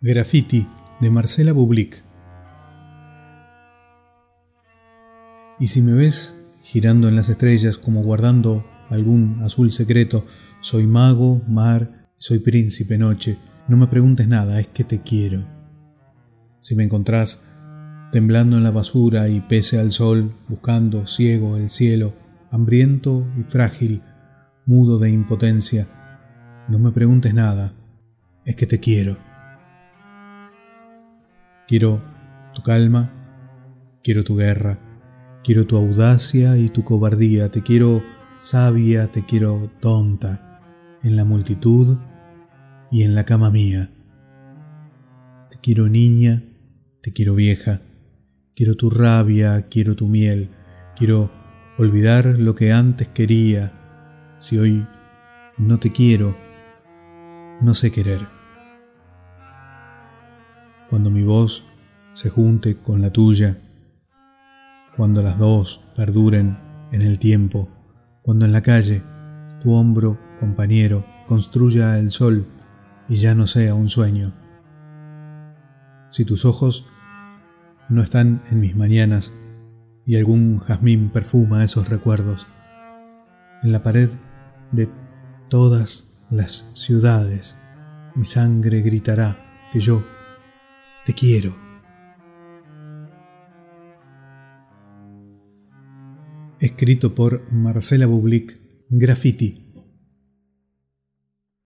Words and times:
Graffiti 0.00 0.64
de 1.00 1.10
Marcela 1.10 1.52
Bublik. 1.52 2.04
Y 5.58 5.66
si 5.66 5.82
me 5.82 5.92
ves 5.92 6.36
girando 6.62 7.08
en 7.08 7.16
las 7.16 7.28
estrellas 7.28 7.78
como 7.78 8.04
guardando 8.04 8.64
algún 8.90 9.42
azul 9.42 9.72
secreto, 9.72 10.24
soy 10.60 10.86
mago, 10.86 11.42
mar, 11.48 12.08
soy 12.16 12.38
príncipe 12.38 12.96
noche, 12.96 13.38
no 13.66 13.76
me 13.76 13.88
preguntes 13.88 14.28
nada, 14.28 14.60
es 14.60 14.68
que 14.68 14.84
te 14.84 15.02
quiero. 15.02 15.44
Si 16.60 16.76
me 16.76 16.84
encontrás 16.84 17.44
temblando 18.12 18.56
en 18.56 18.62
la 18.62 18.70
basura 18.70 19.28
y 19.28 19.40
pese 19.40 19.80
al 19.80 19.90
sol, 19.90 20.32
buscando 20.48 21.08
ciego 21.08 21.56
el 21.56 21.70
cielo, 21.70 22.14
hambriento 22.52 23.26
y 23.36 23.42
frágil, 23.42 24.02
mudo 24.64 25.00
de 25.00 25.10
impotencia, 25.10 25.88
no 26.68 26.78
me 26.78 26.92
preguntes 26.92 27.34
nada, 27.34 27.74
es 28.44 28.54
que 28.54 28.68
te 28.68 28.78
quiero. 28.78 29.27
Quiero 31.68 32.02
tu 32.54 32.62
calma, 32.62 33.12
quiero 34.02 34.24
tu 34.24 34.36
guerra, 34.36 34.78
quiero 35.44 35.66
tu 35.66 35.76
audacia 35.76 36.56
y 36.56 36.70
tu 36.70 36.82
cobardía, 36.82 37.50
te 37.50 37.62
quiero 37.62 38.02
sabia, 38.38 39.08
te 39.08 39.26
quiero 39.26 39.70
tonta, 39.78 40.62
en 41.02 41.14
la 41.14 41.26
multitud 41.26 41.98
y 42.90 43.02
en 43.02 43.14
la 43.14 43.26
cama 43.26 43.50
mía. 43.50 43.90
Te 45.50 45.58
quiero 45.58 45.90
niña, 45.90 46.42
te 47.02 47.12
quiero 47.12 47.34
vieja, 47.34 47.82
quiero 48.56 48.74
tu 48.74 48.88
rabia, 48.88 49.68
quiero 49.68 49.94
tu 49.94 50.08
miel, 50.08 50.48
quiero 50.96 51.30
olvidar 51.76 52.38
lo 52.38 52.54
que 52.54 52.72
antes 52.72 53.08
quería. 53.08 54.34
Si 54.38 54.56
hoy 54.56 54.86
no 55.58 55.78
te 55.78 55.92
quiero, 55.92 56.34
no 57.60 57.74
sé 57.74 57.92
querer 57.92 58.38
cuando 60.90 61.10
mi 61.10 61.22
voz 61.22 61.64
se 62.12 62.30
junte 62.30 62.76
con 62.78 63.02
la 63.02 63.10
tuya, 63.10 63.58
cuando 64.96 65.22
las 65.22 65.38
dos 65.38 65.84
perduren 65.94 66.58
en 66.90 67.02
el 67.02 67.18
tiempo, 67.18 67.68
cuando 68.22 68.44
en 68.44 68.52
la 68.52 68.62
calle 68.62 69.02
tu 69.62 69.72
hombro, 69.72 70.18
compañero, 70.38 71.04
construya 71.26 71.98
el 71.98 72.10
sol 72.10 72.46
y 73.08 73.16
ya 73.16 73.34
no 73.34 73.46
sea 73.46 73.74
un 73.74 73.88
sueño. 73.88 74.32
Si 76.10 76.24
tus 76.24 76.44
ojos 76.44 76.86
no 77.88 78.02
están 78.02 78.42
en 78.50 78.60
mis 78.60 78.76
mañanas 78.76 79.34
y 80.06 80.16
algún 80.16 80.58
jazmín 80.58 81.10
perfuma 81.10 81.64
esos 81.64 81.88
recuerdos, 81.88 82.46
en 83.62 83.72
la 83.72 83.82
pared 83.82 84.08
de 84.72 84.88
todas 85.48 86.10
las 86.30 86.70
ciudades 86.74 87.58
mi 88.14 88.24
sangre 88.24 88.82
gritará 88.82 89.38
que 89.72 89.80
yo 89.80 90.04
te 91.08 91.14
quiero. 91.14 91.56
Escrito 96.60 97.14
por 97.14 97.50
Marcela 97.50 98.04
Bublik, 98.04 98.58
Graffiti. 98.90 99.67